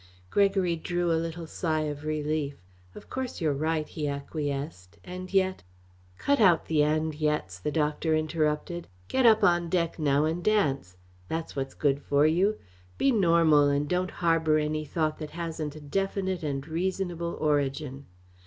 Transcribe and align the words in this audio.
Gregory 0.31 0.75
drew 0.75 1.11
a 1.11 1.13
little 1.21 1.45
sigh 1.45 1.81
of 1.81 2.03
relief. 2.05 2.55
"Of 2.95 3.07
course 3.07 3.39
you're 3.39 3.53
right," 3.53 3.87
he 3.87 4.07
acquiesced, 4.09 4.97
"and 5.03 5.31
yet" 5.31 5.61
"Cut 6.17 6.39
out 6.39 6.65
the 6.65 6.81
'and 6.81 7.13
yets'," 7.13 7.59
the 7.59 7.71
doctor 7.71 8.15
interrupted. 8.15 8.87
"Get 9.07 9.27
up 9.27 9.43
on 9.43 9.69
deck 9.69 9.99
now 9.99 10.25
and 10.25 10.43
dance. 10.43 10.97
That's 11.27 11.55
what's 11.55 11.75
good 11.75 12.01
for 12.01 12.25
you. 12.25 12.57
Be 12.97 13.11
normal 13.11 13.67
and 13.67 13.87
don't 13.87 14.09
harbour 14.09 14.57
any 14.57 14.85
thought 14.85 15.19
that 15.19 15.29
hasn't 15.37 15.75
a 15.75 15.79
definite 15.79 16.41
and 16.41 16.67
reasonable 16.67 17.37
origin. 17.39 18.07